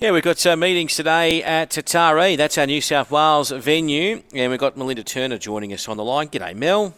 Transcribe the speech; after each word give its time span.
Yeah, 0.00 0.12
we've 0.12 0.22
got 0.22 0.46
uh, 0.46 0.56
meetings 0.56 0.94
today 0.94 1.42
at 1.42 1.70
Taree. 1.70 2.36
That's 2.36 2.56
our 2.56 2.66
New 2.66 2.80
South 2.80 3.10
Wales 3.10 3.50
venue. 3.50 4.22
And 4.32 4.52
we've 4.52 4.60
got 4.60 4.76
Melinda 4.76 5.02
Turner 5.02 5.38
joining 5.38 5.72
us 5.72 5.88
on 5.88 5.96
the 5.96 6.04
line. 6.04 6.28
G'day, 6.28 6.54
Mel. 6.54 6.94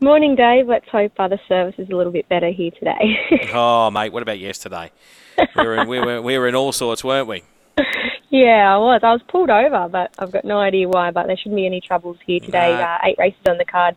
Morning, 0.00 0.34
Dave. 0.34 0.66
Let's 0.66 0.88
hope 0.88 1.12
other 1.18 1.38
service 1.46 1.74
is 1.76 1.90
a 1.90 1.94
little 1.94 2.10
bit 2.10 2.26
better 2.30 2.50
here 2.50 2.70
today. 2.70 3.18
oh, 3.52 3.90
mate, 3.90 4.14
what 4.14 4.22
about 4.22 4.38
yesterday? 4.38 4.90
We 5.56 5.62
were, 5.62 5.76
in, 5.76 5.88
we, 5.88 6.00
were, 6.00 6.22
we 6.22 6.38
were 6.38 6.48
in 6.48 6.54
all 6.54 6.72
sorts, 6.72 7.04
weren't 7.04 7.28
we? 7.28 7.42
Yeah, 8.30 8.74
I 8.74 8.78
was. 8.78 9.00
I 9.02 9.12
was 9.12 9.20
pulled 9.28 9.50
over, 9.50 9.86
but 9.90 10.14
I've 10.18 10.32
got 10.32 10.46
no 10.46 10.58
idea 10.58 10.88
why. 10.88 11.10
But 11.10 11.26
there 11.26 11.36
shouldn't 11.36 11.56
be 11.56 11.66
any 11.66 11.82
troubles 11.82 12.16
here 12.26 12.40
today. 12.40 12.72
No. 12.72 12.80
Uh, 12.80 12.98
eight 13.04 13.16
races 13.18 13.40
on 13.46 13.58
the 13.58 13.66
card 13.66 13.94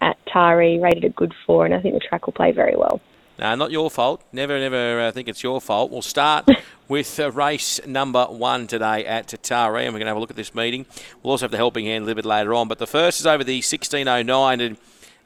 at 0.00 0.16
Taree, 0.26 0.82
rated 0.82 1.04
a 1.04 1.10
good 1.10 1.32
four, 1.46 1.64
and 1.64 1.72
I 1.72 1.80
think 1.80 1.94
the 1.94 2.00
track 2.00 2.26
will 2.26 2.32
play 2.32 2.50
very 2.50 2.74
well. 2.74 3.00
No, 3.38 3.54
not 3.56 3.70
your 3.72 3.90
fault. 3.90 4.22
Never, 4.32 4.58
never 4.58 5.00
uh, 5.00 5.12
think 5.12 5.28
it's 5.28 5.42
your 5.42 5.60
fault. 5.60 5.90
We'll 5.90 6.02
start 6.02 6.48
with 6.88 7.18
uh, 7.18 7.32
race 7.32 7.84
number 7.86 8.24
one 8.26 8.66
today 8.66 9.04
at 9.04 9.28
Taree, 9.28 9.84
and 9.84 9.92
we're 9.92 9.98
going 9.98 10.02
to 10.02 10.06
have 10.06 10.16
a 10.16 10.20
look 10.20 10.30
at 10.30 10.36
this 10.36 10.54
meeting. 10.54 10.86
We'll 11.22 11.32
also 11.32 11.44
have 11.44 11.50
the 11.50 11.56
helping 11.56 11.86
hand 11.86 12.04
a 12.04 12.06
little 12.06 12.22
bit 12.22 12.28
later 12.28 12.54
on. 12.54 12.68
But 12.68 12.78
the 12.78 12.86
first 12.86 13.18
is 13.18 13.26
over 13.26 13.42
the 13.42 13.56
1609, 13.56 14.60
and 14.60 14.76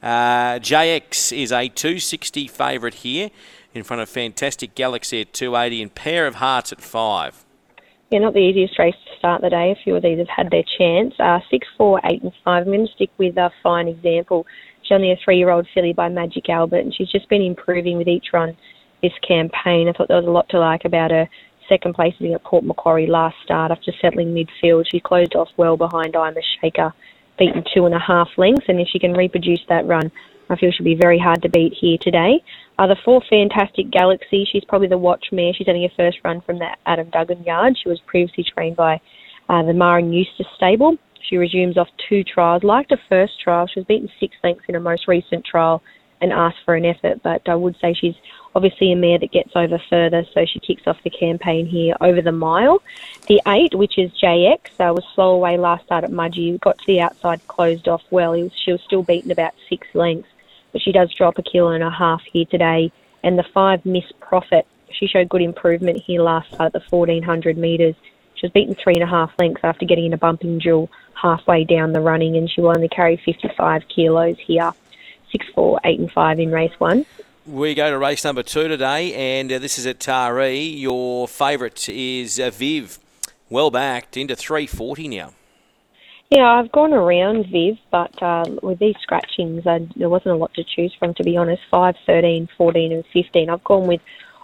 uh, 0.01 0.59
JX 0.59 1.37
is 1.37 1.51
a 1.51 1.67
260 1.67 2.47
favourite 2.47 2.95
here 2.95 3.29
in 3.73 3.83
front 3.83 4.01
of 4.01 4.09
Fantastic 4.09 4.73
Galaxy 4.73 5.21
at 5.21 5.33
280 5.33 5.83
and 5.83 5.93
Pair 5.93 6.25
of 6.25 6.35
Hearts 6.35 6.71
at 6.71 6.81
5. 6.81 7.45
Yeah, 8.09 8.19
not 8.19 8.33
the 8.33 8.39
easiest 8.39 8.79
race 8.79 8.95
to 9.05 9.17
start 9.19 9.41
the 9.41 9.51
day. 9.51 9.71
A 9.71 9.83
few 9.83 9.95
of 9.95 10.01
these 10.01 10.17
have 10.17 10.27
had 10.27 10.49
their 10.49 10.63
chance. 10.79 11.13
Uh, 11.19 11.39
six, 11.51 11.67
four, 11.77 12.01
eight, 12.05 12.23
and 12.23 12.31
five. 12.43 12.63
I'm 12.63 12.73
going 12.73 12.87
to 12.87 12.93
stick 12.93 13.11
with 13.19 13.37
a 13.37 13.51
fine 13.61 13.87
example. 13.87 14.47
She's 14.89 14.95
only 14.95 15.11
a 15.11 15.19
three-year-old 15.23 15.67
filly 15.75 15.93
by 15.93 16.09
Magic 16.09 16.49
Albert, 16.49 16.79
and 16.79 16.95
she's 16.95 17.11
just 17.11 17.29
been 17.29 17.43
improving 17.43 17.97
with 17.97 18.07
each 18.07 18.33
run 18.33 18.57
this 19.03 19.13
campaign. 19.25 19.87
I 19.87 19.93
thought 19.93 20.07
there 20.07 20.17
was 20.17 20.25
a 20.25 20.31
lot 20.31 20.49
to 20.49 20.59
like 20.59 20.83
about 20.83 21.11
her. 21.11 21.29
Second 21.67 21.93
place 21.93 22.15
at 22.19 22.43
Port 22.43 22.63
Macquarie 22.63 23.05
last 23.05 23.35
start 23.45 23.69
after 23.69 23.91
settling 24.01 24.33
midfield. 24.33 24.85
She 24.89 24.99
closed 24.99 25.35
off 25.35 25.49
well 25.57 25.77
behind 25.77 26.15
I'm 26.15 26.35
a 26.35 26.41
Shaker, 26.59 26.91
beaten 27.37 27.63
two 27.71 27.85
and 27.85 27.93
a 27.93 27.99
half 27.99 28.29
lengths, 28.37 28.65
and 28.67 28.79
if 28.79 28.87
she 28.91 28.97
can 28.97 29.13
reproduce 29.13 29.61
that 29.69 29.85
run, 29.85 30.11
I 30.49 30.55
feel 30.55 30.71
she'll 30.71 30.83
be 30.83 30.95
very 30.99 31.19
hard 31.19 31.43
to 31.43 31.49
beat 31.49 31.75
here 31.79 31.99
today. 32.01 32.43
Uh, 32.79 32.87
the 32.87 32.97
four 33.05 33.21
Fantastic 33.29 33.91
Galaxy, 33.91 34.47
she's 34.51 34.65
probably 34.65 34.87
the 34.87 34.97
watch 34.97 35.27
mare. 35.31 35.53
She's 35.53 35.67
only 35.69 35.83
her 35.83 35.93
first 35.95 36.17
run 36.23 36.41
from 36.41 36.57
the 36.57 36.69
Adam 36.87 37.11
Duggan 37.11 37.43
yard. 37.43 37.77
She 37.77 37.89
was 37.89 37.99
previously 38.07 38.43
trained 38.43 38.75
by 38.75 38.99
uh, 39.49 39.61
the 39.61 39.73
Maren 39.73 40.11
Eustace 40.11 40.47
stable. 40.55 40.97
She 41.27 41.37
resumes 41.37 41.77
off 41.77 41.89
two 42.07 42.23
trials. 42.23 42.63
Like 42.63 42.87
the 42.87 42.99
first 43.09 43.39
trial, 43.39 43.67
she 43.67 43.79
was 43.79 43.87
beaten 43.87 44.09
six 44.19 44.35
lengths 44.43 44.65
in 44.67 44.75
her 44.75 44.79
most 44.79 45.07
recent 45.07 45.45
trial 45.45 45.81
and 46.21 46.33
asked 46.33 46.59
for 46.65 46.75
an 46.75 46.85
effort, 46.85 47.21
but 47.23 47.47
I 47.47 47.55
would 47.55 47.77
say 47.79 47.93
she's 47.93 48.15
obviously 48.55 48.91
a 48.91 48.95
mare 48.95 49.19
that 49.19 49.31
gets 49.31 49.51
over 49.55 49.81
further, 49.89 50.25
so 50.33 50.45
she 50.45 50.59
kicks 50.59 50.83
off 50.85 50.97
the 51.03 51.09
campaign 51.09 51.65
here 51.65 51.95
over 52.01 52.21
the 52.21 52.31
mile. 52.31 52.81
The 53.27 53.41
eight, 53.47 53.75
which 53.75 53.97
is 53.97 54.11
JX, 54.21 54.59
uh, 54.79 54.93
was 54.93 55.05
slow 55.15 55.31
away 55.31 55.57
last 55.57 55.85
start 55.85 56.03
at 56.03 56.11
Mudgee. 56.11 56.59
Got 56.59 56.77
to 56.79 56.85
the 56.87 57.01
outside, 57.01 57.47
closed 57.47 57.87
off 57.87 58.03
well. 58.11 58.31
Was, 58.31 58.51
she 58.53 58.71
was 58.71 58.81
still 58.81 59.03
beaten 59.03 59.31
about 59.31 59.53
six 59.69 59.87
lengths, 59.93 60.29
but 60.71 60.81
she 60.81 60.91
does 60.91 61.13
drop 61.13 61.37
a 61.37 61.43
kilo 61.43 61.69
and 61.69 61.83
a 61.83 61.89
half 61.89 62.21
here 62.31 62.45
today. 62.45 62.91
And 63.23 63.37
the 63.37 63.45
five, 63.53 63.85
Miss 63.85 64.05
Profit, 64.19 64.65
she 64.91 65.07
showed 65.07 65.29
good 65.29 65.41
improvement 65.41 66.01
here 66.05 66.21
last 66.21 66.53
start 66.53 66.73
at 66.73 66.81
the 66.81 66.89
1400 66.89 67.57
metres. 67.57 67.95
She 68.35 68.45
was 68.45 68.53
beaten 68.53 68.75
three 68.75 68.95
and 68.95 69.03
a 69.03 69.07
half 69.07 69.31
lengths 69.37 69.63
after 69.63 69.85
getting 69.85 70.05
in 70.05 70.13
a 70.13 70.17
bumping 70.17 70.59
duel 70.59 70.89
halfway 71.21 71.63
down 71.63 71.93
the 71.93 72.01
running, 72.01 72.35
and 72.37 72.49
she 72.49 72.61
will 72.61 72.69
only 72.69 72.89
carry 72.89 73.17
55 73.17 73.83
kilos 73.93 74.37
here. 74.39 74.71
Six, 75.31 75.45
four, 75.53 75.79
eight, 75.83 75.99
and 75.99 76.11
five 76.11 76.39
in 76.39 76.51
race 76.51 76.73
one. 76.79 77.05
We 77.45 77.73
go 77.73 77.89
to 77.89 77.97
race 77.97 78.23
number 78.23 78.43
two 78.43 78.67
today, 78.67 79.13
and 79.13 79.51
uh, 79.51 79.59
this 79.59 79.77
is 79.77 79.85
at 79.85 79.99
Taree. 79.99 80.79
Your 80.79 81.27
favourite 81.27 81.89
is 81.89 82.39
uh, 82.39 82.49
Viv, 82.51 82.99
well 83.49 83.71
backed 83.71 84.17
into 84.17 84.35
340 84.35 85.07
now. 85.07 85.33
Yeah, 86.29 86.45
I've 86.45 86.71
gone 86.71 86.93
around 86.93 87.47
Viv, 87.47 87.77
but 87.89 88.21
uh, 88.21 88.45
with 88.61 88.77
these 88.77 88.95
scratchings, 89.01 89.65
uh, 89.65 89.79
there 89.95 90.09
wasn't 90.09 90.35
a 90.35 90.37
lot 90.37 90.53
to 90.55 90.63
choose 90.63 90.93
from, 90.99 91.15
to 91.15 91.23
be 91.23 91.37
honest. 91.37 91.63
5, 91.71 91.95
13, 92.05 92.49
14, 92.55 92.91
and 92.91 93.03
15. 93.13 93.49
I've 93.49 93.63
gone 93.63 93.87
with 93.87 94.01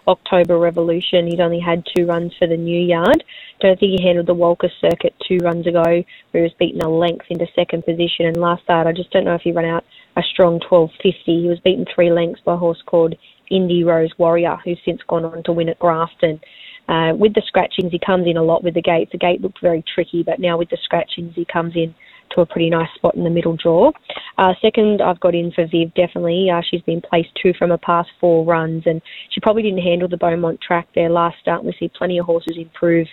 October 0.08 0.58
Revolution. 0.58 1.26
He's 1.26 1.40
only 1.40 1.60
had 1.60 1.86
two 1.96 2.06
runs 2.06 2.32
for 2.38 2.46
the 2.46 2.56
new 2.56 2.80
yard. 2.80 3.24
Don't 3.60 3.78
think 3.78 3.98
he 3.98 4.06
handled 4.06 4.26
the 4.26 4.34
Walker 4.34 4.70
circuit 4.80 5.14
two 5.26 5.38
runs 5.38 5.66
ago, 5.66 5.82
where 5.82 6.04
he 6.32 6.42
was 6.42 6.52
beaten 6.58 6.80
a 6.82 6.88
length 6.88 7.26
into 7.30 7.46
second 7.54 7.84
position. 7.84 8.26
And 8.26 8.36
last 8.36 8.62
start, 8.64 8.86
I 8.86 8.92
just 8.92 9.10
don't 9.10 9.24
know 9.24 9.34
if 9.34 9.42
he 9.42 9.52
ran 9.52 9.64
out 9.64 9.84
a 10.16 10.22
strong 10.22 10.60
12.50. 10.60 11.14
He 11.24 11.48
was 11.48 11.60
beaten 11.60 11.86
three 11.94 12.10
lengths 12.10 12.40
by 12.44 12.54
a 12.54 12.58
horse 12.58 12.82
called 12.86 13.14
Indy 13.50 13.84
Rose 13.84 14.12
Warrior, 14.18 14.58
who's 14.64 14.80
since 14.84 15.00
gone 15.08 15.24
on 15.24 15.42
to 15.44 15.52
win 15.52 15.68
at 15.68 15.78
Grafton. 15.78 16.40
Uh, 16.88 17.12
with 17.16 17.34
the 17.34 17.42
scratchings, 17.46 17.90
he 17.90 17.98
comes 17.98 18.26
in 18.26 18.36
a 18.36 18.42
lot 18.42 18.62
with 18.62 18.74
the 18.74 18.82
gates. 18.82 19.10
The 19.12 19.18
gate 19.18 19.40
looked 19.40 19.60
very 19.60 19.82
tricky, 19.92 20.22
but 20.22 20.38
now 20.38 20.56
with 20.56 20.70
the 20.70 20.78
scratchings, 20.82 21.34
he 21.34 21.44
comes 21.44 21.74
in 21.74 21.94
to 22.30 22.40
a 22.40 22.46
pretty 22.46 22.70
nice 22.70 22.88
spot 22.94 23.14
in 23.14 23.24
the 23.24 23.30
middle 23.30 23.56
draw. 23.56 23.92
Uh, 24.38 24.54
second, 24.60 25.00
I've 25.02 25.20
got 25.20 25.34
in 25.34 25.52
for 25.52 25.66
Viv, 25.66 25.94
definitely. 25.94 26.48
Uh, 26.50 26.62
she's 26.68 26.82
been 26.82 27.00
placed 27.00 27.30
two 27.42 27.52
from 27.58 27.70
her 27.70 27.78
past 27.78 28.08
four 28.20 28.44
runs, 28.44 28.82
and 28.86 29.00
she 29.30 29.40
probably 29.40 29.62
didn't 29.62 29.82
handle 29.82 30.08
the 30.08 30.16
Beaumont 30.16 30.60
track 30.60 30.88
there 30.94 31.10
last 31.10 31.36
start. 31.40 31.64
We 31.64 31.74
see 31.78 31.90
plenty 31.96 32.18
of 32.18 32.26
horses 32.26 32.56
improve 32.58 33.06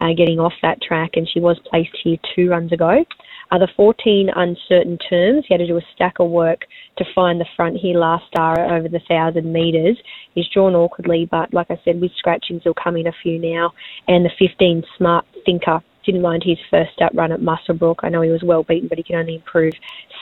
uh, 0.00 0.12
getting 0.16 0.38
off 0.38 0.52
that 0.62 0.80
track, 0.82 1.12
and 1.14 1.28
she 1.28 1.40
was 1.40 1.58
placed 1.70 1.96
here 2.02 2.16
two 2.34 2.50
runs 2.50 2.72
ago. 2.72 3.04
Uh, 3.50 3.58
the 3.58 3.68
14 3.76 4.28
uncertain 4.34 4.98
terms, 5.08 5.44
he 5.46 5.54
had 5.54 5.58
to 5.58 5.66
do 5.66 5.76
a 5.76 5.82
stack 5.94 6.18
of 6.18 6.28
work 6.28 6.62
to 6.98 7.04
find 7.14 7.40
the 7.40 7.46
front 7.54 7.76
here 7.76 7.98
last 7.98 8.24
star 8.26 8.58
over 8.76 8.88
the 8.88 9.00
1,000 9.08 9.50
metres. 9.50 9.96
He's 10.34 10.48
drawn 10.52 10.74
awkwardly, 10.74 11.28
but 11.30 11.54
like 11.54 11.70
I 11.70 11.80
said, 11.84 12.00
with 12.00 12.10
scratchings, 12.18 12.62
he'll 12.64 12.74
come 12.74 12.96
in 12.96 13.06
a 13.06 13.12
few 13.22 13.38
now. 13.38 13.72
And 14.08 14.24
the 14.24 14.30
15 14.38 14.82
smart 14.98 15.24
thinker 15.44 15.80
didn't 16.06 16.22
mind 16.22 16.42
his 16.44 16.58
first 16.70 17.00
up 17.02 17.12
run 17.14 17.32
at 17.32 17.40
Muswellbrook. 17.40 17.96
I 18.02 18.08
know 18.08 18.22
he 18.22 18.30
was 18.30 18.42
well 18.42 18.62
beaten, 18.62 18.88
but 18.88 18.98
he 18.98 19.04
can 19.04 19.16
only 19.16 19.36
improve 19.36 19.74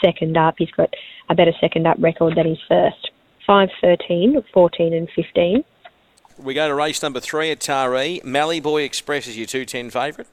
second 0.02 0.36
up. 0.36 0.56
He's 0.58 0.70
got 0.70 0.92
a 1.28 1.34
better 1.34 1.52
second 1.60 1.86
up 1.86 1.96
record 2.00 2.34
than 2.36 2.46
his 2.46 2.58
first. 2.68 3.10
5, 3.46 3.68
13, 3.80 4.42
14, 4.52 4.94
and 4.94 5.08
15. 5.14 5.64
We 6.38 6.54
go 6.54 6.66
to 6.66 6.74
race 6.74 7.02
number 7.02 7.20
three 7.20 7.50
at 7.50 7.60
Taree. 7.60 8.22
Mallyboy 8.22 8.84
Express 8.84 9.26
is 9.26 9.36
your 9.36 9.46
210 9.46 9.90
favourite. 9.90 10.28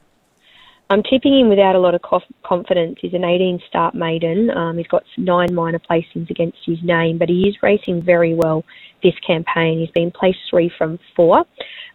I'm 0.89 1.03
tipping 1.03 1.39
him 1.39 1.47
without 1.47 1.75
a 1.75 1.79
lot 1.79 1.95
of 1.95 2.01
confidence. 2.43 2.97
He's 3.01 3.13
an 3.13 3.23
18 3.23 3.61
start 3.65 3.95
maiden. 3.95 4.49
Um, 4.49 4.77
he's 4.77 4.87
got 4.87 5.03
nine 5.15 5.53
minor 5.53 5.79
placings 5.79 6.29
against 6.29 6.57
his 6.65 6.79
name, 6.83 7.17
but 7.17 7.29
he 7.29 7.47
is 7.47 7.55
racing 7.63 8.01
very 8.01 8.33
well 8.33 8.65
this 9.01 9.13
campaign. 9.25 9.79
He's 9.79 9.91
been 9.91 10.11
placed 10.11 10.39
three 10.49 10.69
from 10.77 10.99
four. 11.15 11.45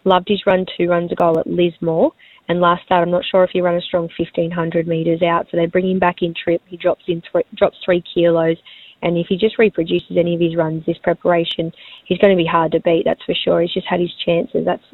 Loved 0.04 0.28
his 0.28 0.46
run 0.46 0.64
two 0.78 0.88
runs 0.88 1.12
ago 1.12 1.38
at 1.38 1.46
Lismore. 1.46 2.12
And 2.48 2.60
last 2.60 2.84
start, 2.84 3.02
I'm 3.02 3.10
not 3.10 3.24
sure 3.24 3.42
if 3.44 3.50
he 3.52 3.60
ran 3.60 3.74
a 3.74 3.80
strong 3.80 4.08
1500 4.18 4.86
metres 4.86 5.22
out, 5.22 5.46
so 5.50 5.56
they 5.56 5.66
bring 5.66 5.90
him 5.90 5.98
back 5.98 6.22
in 6.22 6.32
trip. 6.32 6.62
He 6.66 6.76
drops 6.76 7.02
in 7.08 7.22
th- 7.32 7.46
drops 7.54 7.76
three 7.84 8.02
kilos, 8.14 8.56
and 9.02 9.18
if 9.18 9.26
he 9.28 9.36
just 9.36 9.58
reproduces 9.58 10.16
any 10.16 10.34
of 10.34 10.40
his 10.40 10.56
runs 10.56 10.86
this 10.86 10.98
preparation, 11.02 11.72
he's 12.04 12.18
going 12.18 12.36
to 12.36 12.42
be 12.42 12.46
hard 12.46 12.72
to 12.72 12.80
beat. 12.80 13.02
That's 13.04 13.22
for 13.24 13.34
sure. 13.34 13.60
He's 13.62 13.72
just 13.72 13.88
had 13.88 14.00
his 14.00 14.14
chances. 14.24 14.64
That's 14.64 14.84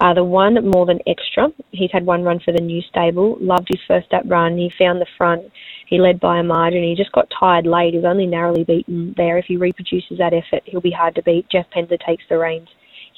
uh, 0.00 0.14
the 0.14 0.24
one 0.24 0.54
more 0.68 0.84
than 0.84 0.98
extra. 1.06 1.48
He's 1.70 1.92
had 1.92 2.04
one 2.04 2.22
run 2.22 2.40
for 2.44 2.52
the 2.52 2.60
new 2.60 2.82
stable. 2.82 3.38
Loved 3.40 3.68
his 3.68 3.80
first 3.86 4.12
up 4.12 4.24
run. 4.26 4.58
He 4.58 4.70
found 4.76 5.00
the 5.00 5.06
front. 5.16 5.44
He 5.86 6.00
led 6.00 6.18
by 6.18 6.38
a 6.38 6.42
margin. 6.42 6.82
He 6.82 6.96
just 6.96 7.12
got 7.12 7.32
tired 7.38 7.66
late. 7.66 7.94
He 7.94 7.98
was 7.98 8.04
only 8.04 8.26
narrowly 8.26 8.64
beaten 8.64 9.14
there. 9.16 9.38
If 9.38 9.46
he 9.46 9.56
reproduces 9.56 10.18
that 10.18 10.34
effort, 10.34 10.62
he'll 10.66 10.80
be 10.80 10.90
hard 10.90 11.14
to 11.14 11.22
beat. 11.22 11.48
Jeff 11.50 11.66
Penza 11.70 11.96
takes 12.04 12.24
the 12.28 12.36
reins 12.36 12.68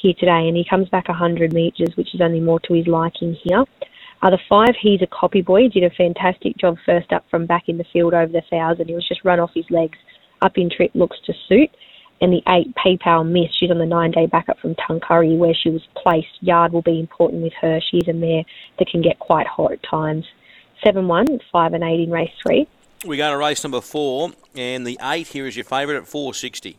here 0.00 0.14
today, 0.18 0.48
and 0.48 0.56
he 0.56 0.64
comes 0.68 0.88
back 0.88 1.08
100 1.08 1.52
metres, 1.52 1.96
which 1.96 2.14
is 2.14 2.20
only 2.20 2.40
more 2.40 2.60
to 2.60 2.74
his 2.74 2.86
liking 2.86 3.36
here. 3.42 3.64
Uh, 4.20 4.30
the 4.30 4.38
five, 4.48 4.74
he's 4.80 5.02
a 5.02 5.06
copy 5.06 5.42
boy. 5.42 5.68
Did 5.68 5.84
a 5.84 5.90
fantastic 5.90 6.56
job 6.56 6.76
first 6.84 7.12
up 7.12 7.24
from 7.30 7.46
back 7.46 7.68
in 7.68 7.78
the 7.78 7.84
field 7.92 8.14
over 8.14 8.32
the 8.32 8.42
thousand. 8.50 8.88
He 8.88 8.94
was 8.94 9.06
just 9.06 9.24
run 9.24 9.38
off 9.38 9.50
his 9.54 9.70
legs. 9.70 9.98
Up 10.42 10.56
in 10.56 10.70
trip 10.70 10.90
looks 10.94 11.16
to 11.26 11.32
suit. 11.48 11.70
And 12.20 12.32
the 12.32 12.42
eight, 12.48 12.74
PayPal 12.74 13.28
Miss, 13.28 13.54
she's 13.58 13.70
on 13.70 13.78
the 13.78 13.86
nine 13.86 14.10
day 14.10 14.26
backup 14.26 14.58
from 14.58 14.74
Tuncurry 14.74 15.38
where 15.38 15.54
she 15.54 15.70
was 15.70 15.82
placed. 15.96 16.26
Yard 16.40 16.72
will 16.72 16.82
be 16.82 16.98
important 16.98 17.42
with 17.42 17.52
her. 17.60 17.80
She's 17.90 18.08
a 18.08 18.12
mare 18.12 18.42
that 18.78 18.88
can 18.88 19.02
get 19.02 19.20
quite 19.20 19.46
hot 19.46 19.72
at 19.72 19.82
times. 19.84 20.24
7 20.84 21.06
1, 21.06 21.26
5 21.52 21.72
and 21.74 21.84
8 21.84 22.00
in 22.00 22.10
race 22.10 22.30
3. 22.44 22.66
We 23.06 23.16
go 23.16 23.30
to 23.30 23.36
race 23.36 23.62
number 23.62 23.80
4, 23.80 24.30
and 24.56 24.84
the 24.84 24.98
8 25.00 25.28
here 25.28 25.46
is 25.46 25.56
your 25.56 25.64
favourite 25.64 25.98
at 25.98 26.08
460. 26.08 26.78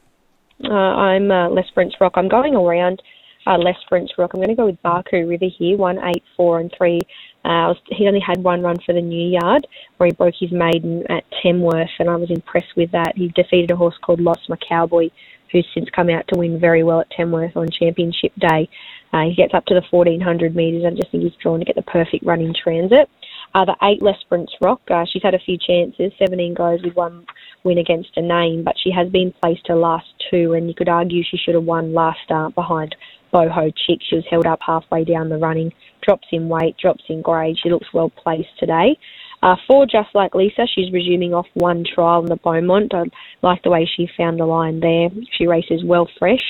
Uh, 0.64 0.74
I'm 0.74 1.32
uh, 1.32 1.50
Les 1.50 1.70
Prince 1.74 1.94
Rock. 2.02 2.14
I'm 2.16 2.28
going 2.28 2.56
around 2.56 3.02
uh, 3.48 3.58
Les 3.58 3.78
Prince 3.88 4.12
Rock. 4.18 4.32
I'm 4.34 4.40
going 4.40 4.50
to 4.50 4.56
go 4.56 4.66
with 4.66 4.82
Barku 4.84 5.28
River 5.28 5.46
here, 5.58 5.78
one 5.78 5.98
eight 6.04 6.24
four 6.36 6.60
and 6.60 6.74
3. 6.78 7.00
Uh, 7.46 7.74
he 7.88 8.08
only 8.08 8.20
had 8.20 8.44
one 8.44 8.62
run 8.62 8.78
for 8.86 8.94
the 8.94 9.02
new 9.02 9.40
yard 9.40 9.66
where 9.98 10.08
he 10.08 10.14
broke 10.14 10.36
his 10.38 10.52
maiden 10.52 11.04
at 11.10 11.24
Tamworth, 11.42 11.90
and 12.00 12.10
I 12.10 12.18
was 12.18 12.30
impressed 12.30 12.76
with 12.76 12.92
that. 12.92 13.14
He 13.16 13.30
defeated 13.30 13.72
a 13.72 13.78
horse 13.78 13.96
called 14.02 14.20
Lost 14.20 14.50
My 14.50 14.58
Cowboy, 14.58 15.10
who's 15.52 15.66
since 15.74 15.90
come 15.96 16.10
out 16.10 16.28
to 16.28 16.40
win 16.40 16.60
very 16.60 16.84
well 16.84 17.00
at 17.00 17.10
Tamworth 17.12 17.56
on 17.56 17.70
Championship 17.72 18.34
Day. 18.38 18.68
Uh, 19.14 19.24
he 19.24 19.36
gets 19.36 19.54
up 19.54 19.66
to 19.68 19.74
the 19.74 19.84
1400 19.90 20.56
metres. 20.56 20.84
I 20.86 20.92
just 20.92 21.10
think 21.10 21.24
he's 21.24 21.34
drawn 21.42 21.60
to 21.60 21.66
get 21.66 21.76
the 21.76 21.82
perfect 21.84 22.26
run 22.26 22.42
in 22.42 22.54
transit. 22.54 23.10
Uh, 23.56 23.66
the 23.66 23.76
eight 23.84 24.02
Les 24.02 24.22
Prince 24.28 24.52
Rock, 24.62 24.82
uh, 24.92 25.06
she's 25.12 25.24
had 25.24 25.34
a 25.34 25.40
few 25.40 25.58
chances. 25.58 26.12
17 26.20 26.54
goes 26.54 26.84
with 26.84 26.96
one 26.96 27.26
win 27.64 27.78
against 27.78 28.10
a 28.16 28.22
name, 28.22 28.64
but 28.64 28.76
she 28.82 28.92
has 28.92 29.10
been 29.10 29.34
placed 29.42 29.68
her 29.68 29.76
last 29.76 30.08
two, 30.32 30.54
and 30.54 30.68
you 30.68 30.74
could 30.74 30.90
argue 30.90 31.24
she 31.24 31.38
should 31.38 31.56
have 31.56 31.64
won 31.64 31.94
last 31.94 32.20
start 32.24 32.56
behind 32.56 32.96
Boho 33.34 33.72
Chick. 33.86 34.00
She 34.10 34.16
was 34.16 34.26
held 34.30 34.46
up 34.46 34.60
halfway 34.66 35.04
down 35.04 35.30
the 35.30 35.38
running, 35.38 35.72
drops 36.02 36.28
in 36.32 36.50
weight, 36.50 36.76
drops 36.78 37.04
in 37.10 37.22
grade. 37.22 37.58
She 37.62 37.70
looks 37.70 37.88
well 37.94 38.10
placed 38.10 38.58
today. 38.60 38.98
Uh, 39.42 39.56
four, 39.68 39.86
just 39.86 40.10
like 40.14 40.36
Lisa, 40.36 40.68
she's 40.74 40.92
resuming 40.92 41.34
off 41.34 41.48
one 41.54 41.84
trial 41.96 42.22
in 42.22 42.26
the 42.26 42.36
Beaumont. 42.38 42.94
I 42.94 43.04
like 43.42 43.64
the 43.64 43.70
way 43.70 43.90
she 43.96 44.10
found 44.18 44.40
the 44.40 44.46
line 44.46 44.80
there. 44.80 45.10
She 45.38 45.48
races 45.48 45.82
well 45.86 46.10
fresh. 46.18 46.44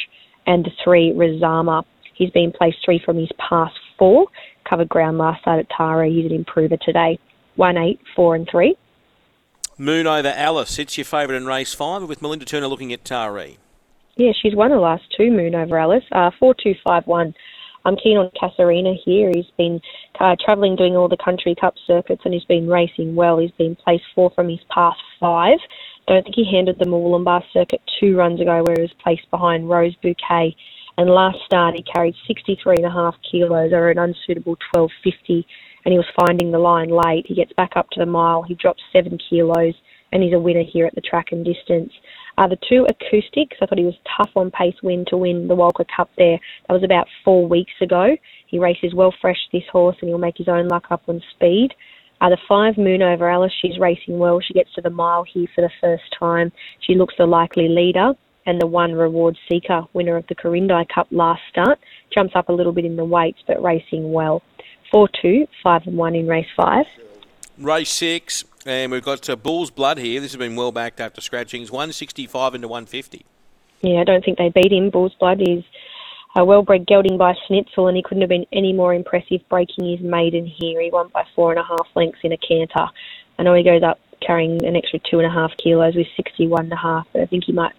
And 0.48 0.66
the 0.66 0.72
three, 0.84 1.14
Razama. 1.16 1.84
He's 2.16 2.32
been 2.32 2.52
placed 2.52 2.78
three 2.84 3.00
from 3.06 3.18
his 3.18 3.30
past 3.38 3.76
four. 3.98 4.26
Covered 4.68 4.90
ground 4.90 5.20
last 5.20 5.42
start 5.42 5.60
at 5.60 5.70
Taree. 5.70 6.16
He's 6.16 6.26
an 6.26 6.36
improver 6.36 6.78
today. 6.78 7.20
One, 7.56 7.78
eight, 7.78 8.00
four, 8.16 8.36
and 8.36 8.48
three. 8.50 8.76
Moon 9.80 10.06
over 10.06 10.28
Alice. 10.28 10.78
It's 10.78 10.98
your 10.98 11.06
favourite 11.06 11.38
in 11.38 11.46
race 11.46 11.74
five 11.74 12.04
with 12.04 12.22
Melinda 12.22 12.44
Turner 12.44 12.68
looking 12.68 12.92
at 12.92 13.06
Taree. 13.06 13.56
Yeah, 14.18 14.34
she's 14.42 14.54
won 14.54 14.72
the 14.72 14.78
last 14.78 15.04
two 15.16 15.32
Moon 15.32 15.56
over 15.56 15.78
Alice. 15.78 16.04
Uh. 16.12 16.30
I'm 17.86 17.96
keen 17.96 18.18
on 18.18 18.30
Casarina 18.32 18.94
here. 19.06 19.32
He's 19.34 19.50
been 19.58 19.80
uh, 20.20 20.36
travelling, 20.44 20.76
doing 20.76 20.98
all 20.98 21.08
the 21.08 21.16
country 21.16 21.56
cup 21.56 21.76
circuits, 21.88 22.24
and 22.26 22.34
he's 22.34 22.44
been 22.44 22.68
racing 22.68 23.16
well. 23.16 23.38
He's 23.38 23.52
been 23.52 23.78
placed 23.78 24.04
four 24.14 24.32
from 24.32 24.50
his 24.50 24.60
past 24.70 25.00
five. 25.18 25.60
Don't 26.08 26.24
think 26.24 26.36
he 26.36 26.52
handled 26.52 26.78
the 26.80 26.86
Mooloolaba 26.86 27.42
circuit 27.54 27.82
two 28.02 28.18
runs 28.18 28.42
ago, 28.42 28.62
where 28.66 28.76
he 28.76 28.82
was 28.82 28.94
placed 29.02 29.32
behind 29.32 29.70
Rose 29.70 29.96
Bouquet. 30.04 30.58
And 30.98 31.10
last 31.10 31.38
start, 31.46 31.76
he 31.76 31.84
carried 31.84 32.16
63.5 32.30 33.14
kilos 33.32 33.72
or 33.72 33.90
an 33.90 33.98
unsuitable 33.98 34.58
1250, 34.74 35.48
and 35.86 35.92
he 35.92 35.98
was 35.98 36.08
finding 36.20 36.52
the 36.52 36.60
line 36.60 36.90
late. 36.90 37.26
He 37.28 37.36
gets 37.36 37.54
back 37.54 37.72
up 37.76 37.90
to 37.92 38.00
the 38.00 38.06
mile. 38.06 38.44
He 38.44 38.56
drops 38.56 38.82
seven 38.94 39.18
kilos, 39.30 39.74
and 40.12 40.24
he's 40.24 40.34
a 40.34 40.40
winner 40.40 40.64
here 40.64 40.86
at 40.86 40.96
the 40.96 41.02
track 41.02 41.28
and 41.32 41.46
distance. 41.46 41.92
Uh, 42.38 42.48
the 42.48 42.58
two 42.70 42.86
acoustics, 42.90 43.58
I 43.62 43.66
thought 43.66 43.78
he 43.78 43.86
was 43.86 44.00
tough 44.18 44.32
on 44.36 44.50
pace 44.52 44.76
win 44.82 45.04
to 45.10 45.18
win 45.18 45.48
the 45.48 45.56
Walker 45.56 45.86
Cup 45.96 46.10
there. 46.18 46.40
That 46.68 46.74
was 46.74 46.84
about 46.84 47.08
four 47.26 47.48
weeks 47.48 47.74
ago. 47.82 48.16
He 48.48 48.60
races 48.60 48.94
well 48.96 49.14
fresh, 49.22 49.40
this 49.52 49.64
horse, 49.72 49.98
and 50.02 50.10
he'll 50.10 50.18
make 50.18 50.38
his 50.38 50.48
own 50.48 50.68
luck 50.70 50.86
up 50.90 51.02
on 51.08 51.22
speed. 51.36 51.74
Uh, 52.22 52.30
the 52.30 52.38
five 52.48 52.78
Moon 52.78 53.02
over 53.02 53.30
Alice, 53.30 53.52
she's 53.62 53.80
racing 53.80 54.20
well. 54.20 54.40
She 54.40 54.54
gets 54.54 54.74
to 54.74 54.82
the 54.82 54.90
mile 54.90 55.24
here 55.24 55.48
for 55.54 55.62
the 55.62 55.72
first 55.82 56.04
time. 56.18 56.52
She 56.82 56.96
looks 56.96 57.16
the 57.18 57.26
likely 57.26 57.68
leader. 57.70 58.14
And 58.46 58.60
the 58.60 58.68
one 58.68 58.94
Reward 58.94 59.38
Seeker, 59.48 59.84
winner 59.94 60.16
of 60.16 60.26
the 60.28 60.34
Corindi 60.34 60.88
Cup 60.90 61.08
last 61.12 61.42
start, 61.52 61.78
jumps 62.12 62.34
up 62.36 62.50
a 62.50 62.54
little 62.54 62.72
bit 62.72 62.86
in 62.86 62.96
the 62.96 63.06
weights, 63.06 63.38
but 63.46 63.62
racing 63.62 64.12
well. 64.12 64.42
4 64.92 65.10
2, 65.22 65.48
5 65.64 65.88
and 65.88 65.98
1 65.98 66.16
in 66.16 66.28
race 66.28 66.48
5. 66.56 66.86
Race 67.58 67.92
6, 67.92 68.46
and 68.66 68.92
we've 68.92 69.04
got 69.04 69.30
uh, 69.30 69.36
Bull's 69.36 69.72
Blood 69.72 69.98
here. 69.98 70.22
This 70.22 70.32
has 70.32 70.40
been 70.40 70.56
well 70.56 70.72
backed 70.72 71.00
after 71.00 71.22
scratchings. 71.22 71.72
165 71.72 72.56
into 72.56 72.68
150. 72.68 73.26
Yeah, 73.82 74.02
I 74.02 74.04
don't 74.04 74.24
think 74.24 74.38
they 74.38 74.50
beat 74.50 74.72
him. 74.72 74.90
Bull's 74.90 75.14
Blood 75.16 75.42
is 75.42 75.64
a 76.36 76.46
well-bred 76.46 76.86
gelding 76.88 77.18
by 77.18 77.36
Schnitzel, 77.48 77.88
and 77.88 77.98
he 77.98 78.04
couldn't 78.04 78.22
have 78.22 78.30
been 78.30 78.46
any 78.54 78.74
more 78.74 78.94
impressive 78.94 79.42
breaking 79.50 79.90
his 79.90 80.00
maiden 80.00 80.46
here. 80.46 80.82
He 80.82 80.90
won 80.90 81.10
by 81.10 81.26
four 81.36 81.52
and 81.52 81.60
a 81.60 81.64
half 81.64 81.88
lengths 81.96 82.20
in 82.24 82.32
a 82.32 82.38
canter. 82.38 82.88
I 83.38 83.44
know 83.44 83.54
he 83.54 83.64
goes 83.64 83.84
up 83.84 84.00
carrying 84.22 84.64
an 84.66 84.76
extra 84.76 85.00
two 85.00 85.20
and 85.20 85.26
a 85.26 85.32
half 85.32 85.56
kilos 85.58 85.96
with 85.96 86.08
61 86.16 86.66
and 86.66 86.74
a 86.74 86.76
half, 86.76 87.08
but 87.14 87.22
I 87.22 87.26
think 87.26 87.46
he 87.46 87.52
might 87.52 87.74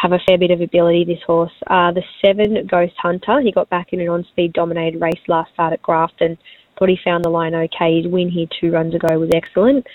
have 0.00 0.12
a 0.12 0.18
fair 0.26 0.38
bit 0.38 0.50
of 0.50 0.60
ability, 0.60 1.04
this 1.04 1.22
horse. 1.26 1.52
Uh, 1.66 1.92
the 1.92 2.02
seven, 2.24 2.66
Ghost 2.66 2.94
Hunter, 2.96 3.40
he 3.40 3.52
got 3.52 3.68
back 3.68 3.92
in 3.92 4.00
an 4.00 4.08
on-speed 4.08 4.54
dominated 4.54 5.00
race 5.00 5.20
last 5.28 5.52
start 5.52 5.72
at 5.72 5.82
Grafton. 5.82 6.38
Thought 6.78 6.88
he 6.88 6.98
found 7.04 7.24
the 7.24 7.28
line 7.28 7.54
okay. 7.54 8.00
His 8.00 8.10
win 8.10 8.30
here 8.30 8.46
two 8.58 8.70
runs 8.70 8.94
ago 8.94 9.18
was 9.18 9.30
excellent. 9.34 9.86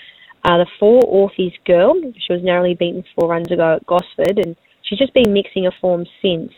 Uh, 0.44 0.58
the 0.58 0.66
four, 0.78 1.02
Orpheus 1.02 1.54
Girl, 1.66 1.94
she 2.16 2.32
was 2.32 2.44
narrowly 2.44 2.74
beaten 2.74 3.02
four 3.18 3.28
runs 3.28 3.50
ago 3.50 3.76
at 3.76 3.86
Gosford, 3.86 4.38
and 4.38 4.54
she's 4.82 4.98
just 4.98 5.12
been 5.12 5.32
mixing 5.32 5.64
her 5.64 5.74
form 5.80 6.06
since. 6.22 6.52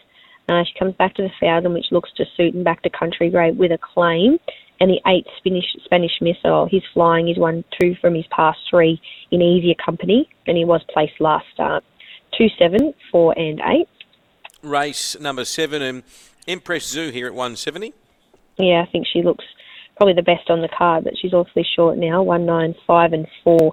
Uh, 0.50 0.62
she 0.64 0.78
comes 0.78 0.94
back 0.96 1.14
to 1.14 1.22
the 1.22 1.30
thousand, 1.40 1.72
which 1.72 1.86
looks 1.90 2.10
to 2.16 2.26
suit, 2.36 2.54
and 2.54 2.64
back 2.64 2.82
to 2.82 2.90
country 2.90 3.30
grade 3.30 3.56
with 3.56 3.72
a 3.72 3.78
claim. 3.78 4.38
And 4.80 4.90
the 4.90 5.00
eight 5.06 5.26
Spanish, 5.38 5.64
Spanish 5.84 6.12
missile, 6.20 6.68
he's 6.70 6.82
flying. 6.92 7.26
He's 7.26 7.38
won 7.38 7.64
two 7.80 7.94
from 8.00 8.14
his 8.14 8.26
past 8.30 8.58
three 8.68 9.00
in 9.30 9.40
easier 9.40 9.74
company, 9.82 10.28
and 10.46 10.56
he 10.56 10.66
was 10.66 10.82
placed 10.92 11.18
last 11.18 11.46
start. 11.54 11.82
Two, 12.38 12.46
seven, 12.56 12.94
four, 13.10 13.36
and 13.36 13.60
eight. 13.66 13.88
Race 14.62 15.18
number 15.18 15.44
seven, 15.44 15.82
and 15.82 16.04
Empress 16.46 16.86
Zoo 16.86 17.10
here 17.10 17.26
at 17.26 17.34
170. 17.34 17.92
Yeah, 18.58 18.84
I 18.86 18.90
think 18.90 19.06
she 19.12 19.22
looks 19.22 19.44
probably 19.96 20.14
the 20.14 20.22
best 20.22 20.48
on 20.48 20.62
the 20.62 20.68
card, 20.68 21.02
but 21.02 21.14
she's 21.20 21.32
awfully 21.32 21.66
short 21.74 21.98
now, 21.98 22.22
one 22.22 22.46
nine 22.46 22.76
five 22.86 23.12
and 23.12 23.26
four. 23.42 23.72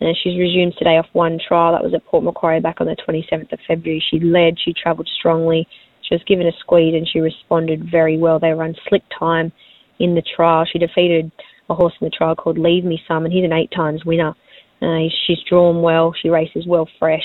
And 0.00 0.16
she's 0.22 0.38
resumed 0.38 0.74
today 0.78 0.96
off 0.96 1.06
one 1.12 1.38
trial. 1.46 1.72
That 1.72 1.82
was 1.82 1.92
at 1.92 2.04
Port 2.06 2.22
Macquarie 2.22 2.60
back 2.60 2.80
on 2.80 2.86
the 2.86 2.96
27th 2.96 3.52
of 3.52 3.58
February. 3.66 4.04
She 4.10 4.20
led, 4.20 4.58
she 4.64 4.72
travelled 4.72 5.08
strongly. 5.18 5.66
She 6.02 6.14
was 6.14 6.22
given 6.24 6.46
a 6.46 6.52
squeeze 6.60 6.94
and 6.94 7.08
she 7.08 7.20
responded 7.20 7.90
very 7.90 8.16
well. 8.16 8.38
They 8.38 8.52
run 8.52 8.76
slick 8.88 9.02
time 9.18 9.52
in 9.98 10.14
the 10.14 10.22
trial. 10.22 10.66
She 10.70 10.78
defeated 10.78 11.32
a 11.68 11.74
horse 11.74 11.94
in 12.00 12.04
the 12.06 12.10
trial 12.10 12.36
called 12.36 12.58
Leave 12.58 12.84
Me 12.84 13.00
Some, 13.08 13.24
and 13.24 13.32
he's 13.32 13.44
an 13.44 13.52
eight 13.52 13.72
times 13.74 14.04
winner. 14.04 14.34
Uh, 14.82 15.08
she's 15.26 15.38
drawn 15.48 15.80
well. 15.80 16.12
She 16.20 16.28
races 16.28 16.66
well 16.66 16.88
fresh. 16.98 17.24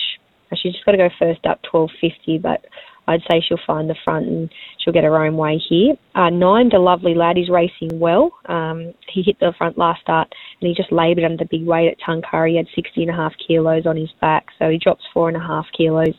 She's 0.55 0.73
just 0.73 0.85
got 0.85 0.93
to 0.93 0.97
go 0.97 1.09
first 1.19 1.45
up 1.45 1.59
12.50, 1.71 2.41
but 2.41 2.65
I'd 3.09 3.21
say 3.29 3.41
she'll 3.41 3.59
find 3.65 3.89
the 3.89 3.95
front 4.03 4.27
and 4.27 4.51
she'll 4.79 4.93
get 4.93 5.03
her 5.03 5.25
own 5.25 5.35
way 5.35 5.57
here. 5.57 5.95
Uh, 6.13 6.29
nine, 6.29 6.69
the 6.69 6.77
lovely 6.77 7.15
lad, 7.15 7.37
is 7.37 7.49
racing 7.49 7.99
well. 7.99 8.31
Um, 8.45 8.93
he 9.11 9.23
hit 9.23 9.39
the 9.39 9.53
front 9.57 9.77
last 9.77 10.01
start 10.01 10.27
and 10.61 10.67
he 10.67 10.75
just 10.75 10.91
laboured 10.91 11.23
under 11.23 11.37
the 11.37 11.47
big 11.49 11.65
weight 11.65 11.89
at 11.89 11.97
Tuncurry. 11.99 12.51
He 12.51 12.57
had 12.57 12.67
60 12.75 13.01
and 13.01 13.11
a 13.11 13.15
half 13.15 13.33
kilos 13.45 13.87
on 13.87 13.97
his 13.97 14.11
back, 14.21 14.45
so 14.59 14.69
he 14.69 14.77
drops 14.77 15.03
four 15.11 15.27
and 15.27 15.37
a 15.37 15.39
half 15.39 15.65
kilos 15.75 16.13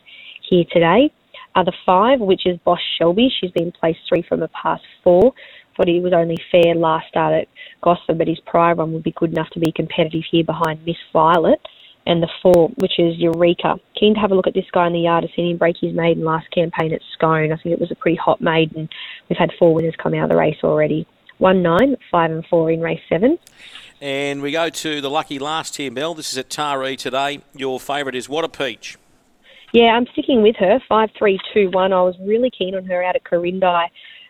here 0.49 0.65
today. 0.73 1.13
Uh, 1.55 1.63
the 1.63 1.73
five, 1.87 2.21
which 2.21 2.47
is 2.47 2.59
Boss 2.65 2.81
Shelby, 2.99 3.29
she's 3.41 3.51
been 3.53 3.73
placed 3.73 4.01
three 4.09 4.23
from 4.29 4.41
the 4.41 4.49
past 4.49 4.83
four. 5.05 5.33
Thought 5.77 5.89
he 5.89 6.01
was 6.01 6.13
only 6.13 6.37
fair 6.51 6.75
last 6.75 7.09
start 7.09 7.35
at 7.35 7.49
Gosford, 7.83 8.19
but 8.19 8.29
his 8.29 8.41
prior 8.47 8.75
run 8.75 8.93
would 8.93 9.03
be 9.05 9.13
good 9.13 9.33
enough 9.33 9.51
to 9.51 9.61
be 9.61 9.73
competitive 9.73 10.23
here 10.31 10.45
behind 10.45 10.85
Miss 10.85 10.97
Violet 11.13 11.61
and 12.07 12.23
the 12.23 12.29
four, 12.43 12.69
which 12.77 12.99
is 12.99 13.17
Eureka. 13.19 13.77
Keen 13.99 14.15
to 14.15 14.21
have 14.21 14.31
a 14.31 14.35
look 14.35 14.47
at 14.47 14.55
this 14.55 14.71
guy 14.73 14.87
in 14.87 14.93
the 14.93 15.01
yard. 15.01 15.25
I've 15.25 15.31
seen 15.37 15.51
him 15.51 15.59
break 15.59 15.77
his 15.81 15.95
maiden 15.95 16.25
last 16.25 16.51
campaign 16.51 16.93
at 16.93 17.03
Scone. 17.15 17.53
I 17.53 17.57
think 17.57 17.75
it 17.75 17.81
was 17.81 17.91
a 17.91 17.95
pretty 17.95 18.17
hot 18.17 18.41
maiden. 18.41 18.89
We've 19.29 19.39
had 19.39 19.53
four 19.59 19.75
winners 19.75 19.95
come 20.03 20.15
out 20.15 20.25
of 20.25 20.31
the 20.31 20.37
race 20.37 20.59
already. 20.65 21.07
One 21.39 21.63
nine, 21.63 21.97
five 22.11 22.31
and 22.31 22.45
four 22.47 22.71
in 22.71 22.81
race 22.81 23.01
seven. 23.09 23.39
And 24.01 24.43
we 24.43 24.51
go 24.51 24.71
to 24.71 25.01
the 25.01 25.11
lucky 25.11 25.39
last 25.39 25.77
here, 25.77 25.91
Mel. 25.91 26.15
This 26.15 26.33
is 26.33 26.39
at 26.39 26.49
Taree 26.49 26.97
today. 26.97 27.41
Your 27.55 27.79
favourite 27.79 28.15
is 28.15 28.29
What 28.29 28.45
a 28.45 28.49
Peach. 28.49 28.97
Yeah, 29.73 29.89
I'm 29.97 30.07
sticking 30.13 30.43
with 30.43 30.57
her. 30.57 30.81
Five 30.89 31.11
three 31.19 31.39
two 31.55 31.71
one. 31.71 31.93
I 31.93 32.03
was 32.03 32.17
really 32.21 32.51
keen 32.51 32.75
on 32.75 32.85
her 32.87 33.03
out 33.03 33.17
at 33.17 33.25
Corindi 33.25 33.87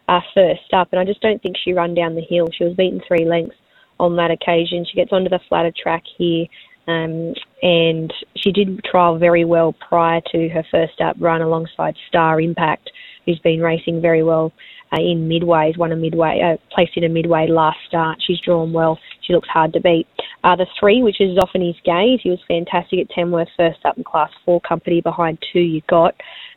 uh, 0.08 0.20
first 0.34 0.72
up, 0.72 0.88
and 0.93 1.00
I 1.00 1.05
just 1.05 1.20
don't 1.20 1.40
think 1.43 1.56
she 1.56 1.72
run 1.72 1.94
down 1.94 2.14
the 2.14 2.20
hill. 2.20 2.49
She 2.56 2.64
was 2.64 2.75
beaten 2.75 3.00
three 3.06 3.25
lengths 3.25 3.56
on 3.99 4.17
that 4.17 4.31
occasion. 4.31 4.84
She 4.84 4.96
gets 4.96 5.12
onto 5.12 5.31
the 5.31 5.41
flatter 5.48 5.72
track 5.77 6.05
here 6.19 6.46
um, 6.91 7.35
and 7.63 8.13
she 8.37 8.53
did 8.53 8.82
trial 8.85 9.19
very 9.19 9.44
well 9.44 9.73
prior 9.73 10.20
to 10.32 10.49
her 10.49 10.65
first 10.70 11.01
up 11.01 11.17
run 11.20 11.43
alongside 11.43 11.94
Star 12.09 12.41
Impact, 12.41 12.91
who's 13.25 13.39
been 13.41 13.61
racing 13.61 14.01
very 14.01 14.23
well 14.23 14.53
uh, 14.93 15.01
in 15.01 15.29
midways, 15.29 15.79
won 15.79 15.93
a 15.93 15.97
midway, 15.97 16.41
uh, 16.41 16.56
placed 16.75 16.97
in 16.97 17.05
a 17.05 17.09
midway 17.09 17.47
last 17.47 17.79
start. 17.87 18.19
She's 18.27 18.41
drawn 18.41 18.73
well. 18.73 18.99
She 19.23 19.32
looks 19.32 19.49
hard 19.49 19.73
to 19.75 19.81
beat. 19.81 20.06
Uh, 20.43 20.56
the 20.56 20.67
three, 20.79 21.03
which 21.03 21.20
is 21.20 21.39
Zoffany's 21.39 21.79
Gaze, 21.85 22.20
he 22.23 22.31
was 22.31 22.41
fantastic 22.49 23.01
at 23.01 23.11
Tamworth 23.11 23.49
first 23.56 23.79
up 23.85 23.97
in 23.97 24.05
class 24.05 24.31
four 24.44 24.61
company 24.63 25.01
behind 25.01 25.39
two 25.53 25.61
you 25.61 25.82
got. 25.89 26.15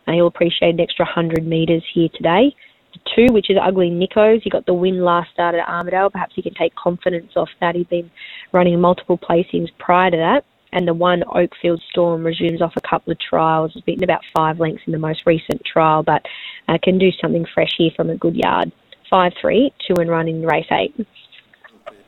Uh, 0.07 0.13
he'll 0.13 0.27
appreciate 0.27 0.73
an 0.73 0.79
extra 0.79 1.05
100 1.05 1.45
metres 1.45 1.83
here 1.93 2.09
today 2.15 2.55
two, 3.15 3.27
which 3.31 3.49
is 3.49 3.57
Ugly 3.61 3.89
Nico's. 3.89 4.41
He 4.43 4.49
got 4.49 4.65
the 4.65 4.73
win 4.73 5.03
last 5.03 5.31
start 5.31 5.55
at 5.55 5.67
Armidale. 5.67 6.11
Perhaps 6.11 6.33
he 6.35 6.41
can 6.41 6.53
take 6.53 6.75
confidence 6.75 7.31
off 7.35 7.49
that. 7.59 7.75
He'd 7.75 7.89
been 7.89 8.11
running 8.51 8.79
multiple 8.79 9.17
placings 9.17 9.69
prior 9.79 10.11
to 10.11 10.17
that. 10.17 10.45
And 10.71 10.87
the 10.87 10.93
one 10.93 11.23
Oakfield 11.27 11.79
Storm 11.91 12.25
resumes 12.25 12.61
off 12.61 12.73
a 12.75 12.81
couple 12.81 13.11
of 13.11 13.19
trials. 13.19 13.71
He's 13.73 13.83
beaten 13.83 14.03
about 14.03 14.21
five 14.35 14.59
lengths 14.59 14.83
in 14.87 14.91
the 14.91 14.99
most 14.99 15.21
recent 15.25 15.63
trial, 15.65 16.01
but 16.01 16.23
uh, 16.67 16.77
can 16.81 16.97
do 16.97 17.11
something 17.21 17.45
fresh 17.53 17.71
here 17.77 17.91
from 17.95 18.09
a 18.09 18.15
good 18.15 18.35
yard. 18.35 18.71
5 19.09 19.33
3, 19.39 19.71
2 19.87 20.01
and 20.01 20.09
run 20.09 20.27
in 20.27 20.41
race 20.41 20.65
8. 20.71 21.05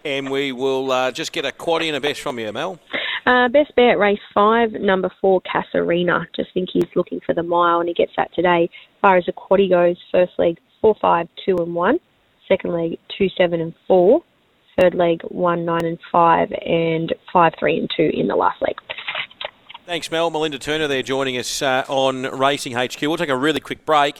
And 0.03 0.31
we 0.31 0.51
will 0.51 0.91
uh, 0.91 1.12
just 1.12 1.31
get 1.31 1.45
a 1.45 1.51
quad 1.51 1.83
and 1.83 1.95
a 1.95 2.01
best 2.01 2.21
from 2.21 2.39
you, 2.39 2.51
Mel. 2.51 2.79
Uh, 3.25 3.47
best 3.50 3.75
bet 3.75 3.97
race 3.97 4.19
five, 4.35 4.71
number 4.74 5.09
four, 5.19 5.41
Casarina. 5.41 6.27
Just 6.35 6.53
think 6.53 6.69
he's 6.71 6.83
looking 6.95 7.19
for 7.25 7.33
the 7.33 7.41
mile 7.41 7.79
and 7.79 7.88
he 7.88 7.95
gets 7.95 8.12
that 8.17 8.31
today. 8.35 8.69
As 8.71 9.01
far 9.01 9.17
as 9.17 9.25
the 9.25 9.33
quaddy 9.33 9.67
goes, 9.67 9.97
first 10.12 10.33
leg 10.38 10.59
four, 10.85 10.95
five, 11.01 11.27
two, 11.43 11.57
and 11.57 11.73
one. 11.73 11.99
Second 12.47 12.73
leg, 12.73 12.99
two, 13.17 13.27
seven, 13.35 13.59
and 13.59 13.73
four. 13.87 14.21
Third 14.79 14.93
leg, 14.93 15.23
one, 15.29 15.65
nine, 15.65 15.83
and 15.83 15.97
five, 16.11 16.51
and 16.63 17.11
five, 17.33 17.53
three, 17.59 17.79
and 17.79 17.89
two 17.97 18.11
in 18.13 18.27
the 18.27 18.35
last 18.35 18.61
leg. 18.61 18.75
Thanks, 19.87 20.11
Mel. 20.11 20.29
Melinda 20.29 20.59
Turner 20.59 20.87
there 20.87 21.01
joining 21.01 21.37
us 21.37 21.63
uh, 21.63 21.85
on 21.87 22.23
Racing 22.37 22.73
HQ. 22.73 23.01
We'll 23.01 23.17
take 23.17 23.29
a 23.29 23.37
really 23.37 23.59
quick 23.59 23.83
break. 23.83 24.19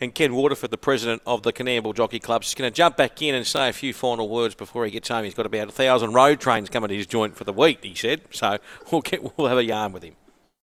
And 0.00 0.12
Ken 0.12 0.34
Waterford, 0.34 0.72
the 0.72 0.78
president 0.78 1.22
of 1.24 1.44
the 1.44 1.52
Coonamble 1.52 1.94
Jockey 1.94 2.18
Club, 2.18 2.42
is 2.42 2.52
going 2.54 2.68
to 2.68 2.74
jump 2.74 2.96
back 2.96 3.22
in 3.22 3.36
and 3.36 3.46
say 3.46 3.68
a 3.68 3.72
few 3.72 3.94
final 3.94 4.28
words 4.28 4.56
before 4.56 4.84
he 4.84 4.90
gets 4.90 5.08
home. 5.08 5.22
He's 5.22 5.34
got 5.34 5.46
about 5.46 5.68
a 5.68 5.72
thousand 5.72 6.14
road 6.14 6.40
trains 6.40 6.68
coming 6.68 6.88
to 6.88 6.96
his 6.96 7.06
joint 7.06 7.36
for 7.36 7.44
the 7.44 7.52
week, 7.52 7.84
he 7.84 7.94
said. 7.94 8.22
So 8.32 8.58
we'll 8.90 9.02
get 9.02 9.38
we'll 9.38 9.46
have 9.46 9.58
a 9.58 9.64
yarn 9.64 9.92
with 9.92 10.02
him. 10.02 10.16